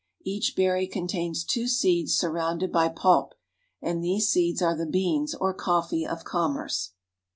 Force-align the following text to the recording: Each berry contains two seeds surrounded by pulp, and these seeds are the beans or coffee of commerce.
Each 0.23 0.55
berry 0.55 0.87
contains 0.87 1.43
two 1.45 1.67
seeds 1.67 2.15
surrounded 2.15 2.71
by 2.71 2.89
pulp, 2.89 3.35
and 3.83 4.03
these 4.03 4.29
seeds 4.29 4.59
are 4.59 4.75
the 4.75 4.87
beans 4.87 5.35
or 5.35 5.53
coffee 5.53 6.07
of 6.07 6.23
commerce. 6.23 6.93